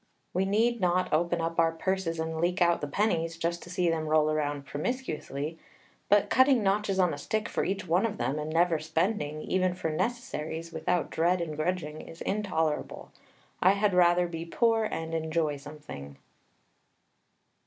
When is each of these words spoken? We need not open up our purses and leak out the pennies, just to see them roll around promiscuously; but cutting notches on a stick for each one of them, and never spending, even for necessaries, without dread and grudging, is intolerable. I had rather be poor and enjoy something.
We 0.33 0.45
need 0.45 0.81
not 0.81 1.13
open 1.13 1.41
up 1.41 1.59
our 1.59 1.71
purses 1.71 2.19
and 2.19 2.41
leak 2.41 2.59
out 2.59 2.81
the 2.81 2.87
pennies, 2.87 3.37
just 3.37 3.61
to 3.61 3.69
see 3.69 3.87
them 3.87 4.07
roll 4.07 4.31
around 4.31 4.65
promiscuously; 4.65 5.59
but 6.09 6.27
cutting 6.31 6.63
notches 6.63 6.97
on 6.97 7.13
a 7.13 7.19
stick 7.19 7.47
for 7.47 7.63
each 7.63 7.87
one 7.87 8.07
of 8.07 8.17
them, 8.17 8.39
and 8.39 8.49
never 8.49 8.79
spending, 8.79 9.43
even 9.43 9.75
for 9.75 9.91
necessaries, 9.91 10.73
without 10.73 11.11
dread 11.11 11.39
and 11.39 11.55
grudging, 11.55 12.01
is 12.01 12.21
intolerable. 12.21 13.11
I 13.61 13.73
had 13.73 13.93
rather 13.93 14.27
be 14.27 14.43
poor 14.43 14.85
and 14.85 15.13
enjoy 15.13 15.57
something. 15.57 16.17